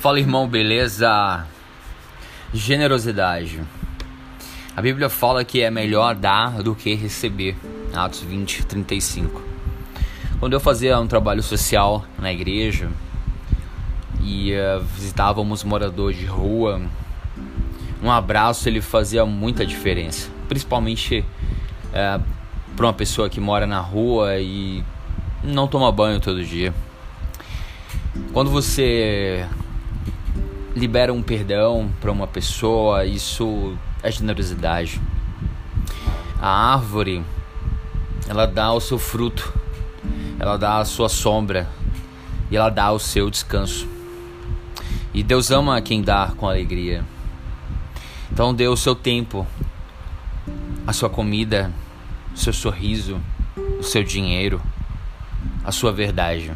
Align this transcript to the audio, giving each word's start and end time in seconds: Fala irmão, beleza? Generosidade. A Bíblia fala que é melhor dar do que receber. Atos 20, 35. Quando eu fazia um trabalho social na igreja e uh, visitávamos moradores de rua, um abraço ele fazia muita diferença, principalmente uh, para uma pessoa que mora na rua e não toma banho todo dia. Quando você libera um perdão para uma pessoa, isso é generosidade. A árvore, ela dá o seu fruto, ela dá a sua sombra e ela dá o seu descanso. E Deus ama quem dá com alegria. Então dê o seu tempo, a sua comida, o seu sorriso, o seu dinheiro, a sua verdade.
Fala 0.00 0.18
irmão, 0.18 0.48
beleza? 0.48 1.46
Generosidade. 2.54 3.60
A 4.74 4.80
Bíblia 4.80 5.10
fala 5.10 5.44
que 5.44 5.60
é 5.60 5.70
melhor 5.70 6.14
dar 6.14 6.62
do 6.62 6.74
que 6.74 6.94
receber. 6.94 7.54
Atos 7.92 8.22
20, 8.22 8.64
35. 8.64 9.42
Quando 10.38 10.54
eu 10.54 10.60
fazia 10.60 10.98
um 10.98 11.06
trabalho 11.06 11.42
social 11.42 12.02
na 12.18 12.32
igreja 12.32 12.88
e 14.22 14.54
uh, 14.54 14.80
visitávamos 14.80 15.62
moradores 15.64 16.18
de 16.18 16.24
rua, 16.24 16.80
um 18.02 18.10
abraço 18.10 18.70
ele 18.70 18.80
fazia 18.80 19.26
muita 19.26 19.66
diferença, 19.66 20.30
principalmente 20.48 21.22
uh, 21.88 22.24
para 22.74 22.86
uma 22.86 22.94
pessoa 22.94 23.28
que 23.28 23.38
mora 23.38 23.66
na 23.66 23.80
rua 23.80 24.38
e 24.38 24.82
não 25.44 25.68
toma 25.68 25.92
banho 25.92 26.18
todo 26.20 26.42
dia. 26.42 26.72
Quando 28.32 28.50
você 28.50 29.46
libera 30.74 31.12
um 31.12 31.22
perdão 31.22 31.90
para 32.00 32.12
uma 32.12 32.26
pessoa, 32.26 33.04
isso 33.04 33.76
é 34.02 34.10
generosidade. 34.10 35.00
A 36.40 36.72
árvore, 36.74 37.24
ela 38.28 38.46
dá 38.46 38.72
o 38.72 38.80
seu 38.80 38.98
fruto, 38.98 39.52
ela 40.38 40.56
dá 40.56 40.78
a 40.78 40.84
sua 40.84 41.08
sombra 41.08 41.68
e 42.50 42.56
ela 42.56 42.70
dá 42.70 42.90
o 42.92 42.98
seu 42.98 43.30
descanso. 43.30 43.88
E 45.12 45.22
Deus 45.22 45.50
ama 45.50 45.80
quem 45.82 46.02
dá 46.02 46.32
com 46.36 46.48
alegria. 46.48 47.04
Então 48.32 48.54
dê 48.54 48.68
o 48.68 48.76
seu 48.76 48.94
tempo, 48.94 49.46
a 50.86 50.92
sua 50.92 51.10
comida, 51.10 51.72
o 52.32 52.38
seu 52.38 52.52
sorriso, 52.52 53.20
o 53.78 53.82
seu 53.82 54.04
dinheiro, 54.04 54.62
a 55.64 55.72
sua 55.72 55.92
verdade. 55.92 56.52